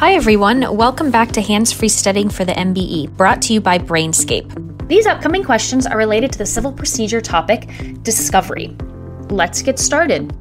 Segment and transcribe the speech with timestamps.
[0.00, 0.78] Hi, everyone.
[0.78, 4.88] Welcome back to Hands Free Studying for the MBE, brought to you by Brainscape.
[4.88, 7.68] These upcoming questions are related to the civil procedure topic,
[8.02, 8.74] discovery.
[9.28, 10.34] Let's get started.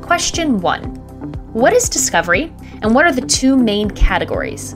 [0.00, 0.82] Question 1
[1.52, 2.44] What is discovery,
[2.80, 4.72] and what are the two main categories?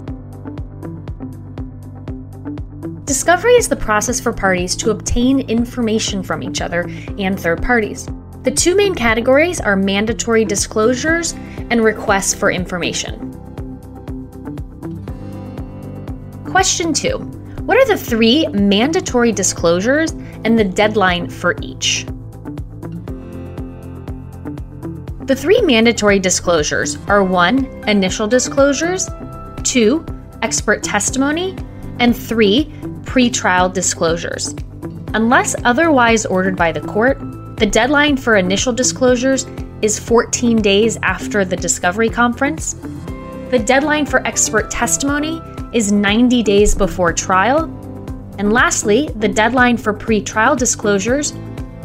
[3.06, 8.06] Discovery is the process for parties to obtain information from each other and third parties.
[8.42, 11.34] The two main categories are mandatory disclosures
[11.70, 13.32] and requests for information.
[16.44, 17.18] Question 2
[17.66, 20.12] What are the three mandatory disclosures
[20.44, 22.06] and the deadline for each?
[25.28, 27.86] The three mandatory disclosures are 1.
[27.86, 29.10] Initial disclosures,
[29.62, 30.06] 2.
[30.41, 31.55] Expert testimony,
[31.98, 32.64] and 3.
[33.02, 34.55] Pretrial disclosures.
[35.12, 37.19] Unless otherwise ordered by the court,
[37.58, 39.44] the deadline for initial disclosures
[39.82, 42.74] is 14 days after the discovery conference.
[43.50, 45.41] The deadline for expert testimony
[45.72, 47.64] is 90 days before trial.
[48.38, 51.33] And lastly, the deadline for pre trial disclosures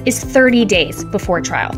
[0.06, 1.72] is 30 days before trial.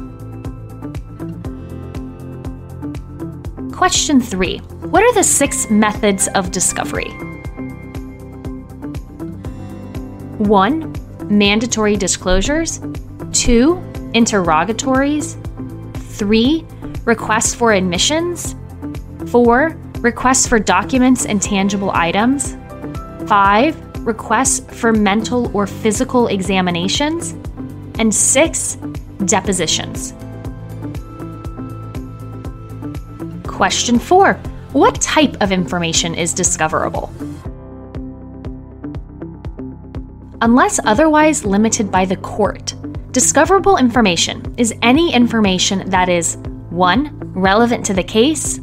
[3.71, 4.57] Question 3
[4.89, 7.11] What are the six methods of discovery?
[10.39, 10.93] 1.
[11.29, 12.81] Mandatory disclosures.
[13.31, 13.81] 2.
[14.13, 15.37] Interrogatories.
[16.17, 16.65] 3.
[17.03, 18.55] Requests for admissions.
[19.27, 19.75] 4.
[19.99, 22.55] Requests for documents and tangible items.
[23.27, 24.05] 5.
[24.05, 27.31] Requests for mental or physical examinations.
[27.99, 28.77] And 6.
[29.25, 30.13] Depositions.
[33.47, 34.33] Question 4.
[34.73, 37.11] What type of information is discoverable?
[40.41, 42.75] Unless otherwise limited by the court,
[43.15, 46.35] discoverable information is any information that is
[46.71, 47.31] 1.
[47.33, 48.59] relevant to the case,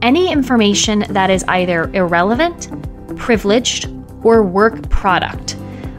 [0.00, 2.70] Any information that is either irrelevant,
[3.18, 3.93] privileged,
[4.24, 5.56] or work product,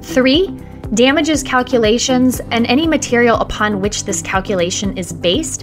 [0.00, 0.56] Three,
[0.94, 5.62] damages calculations and any material upon which this calculation is based.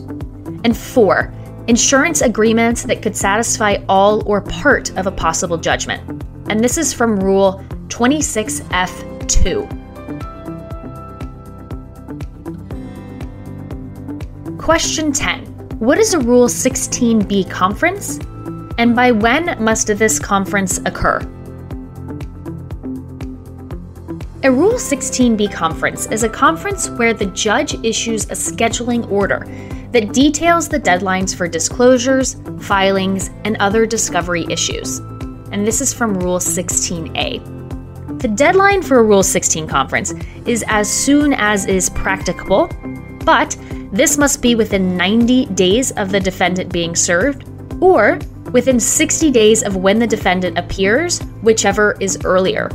[0.63, 1.33] And four,
[1.67, 6.23] insurance agreements that could satisfy all or part of a possible judgment.
[6.49, 9.77] And this is from Rule 26F2.
[14.57, 15.45] Question 10.
[15.79, 18.19] What is a Rule 16b conference?
[18.77, 21.19] And by when must this conference occur?
[24.43, 29.45] A Rule 16b conference is a conference where the judge issues a scheduling order
[29.91, 34.97] that details the deadlines for disclosures, filings, and other discovery issues.
[35.51, 38.19] And this is from Rule 16a.
[38.19, 40.11] The deadline for a Rule 16 conference
[40.47, 42.67] is as soon as is practicable,
[43.23, 43.55] but
[43.93, 47.47] this must be within 90 days of the defendant being served
[47.79, 48.17] or
[48.53, 52.71] within 60 days of when the defendant appears, whichever is earlier.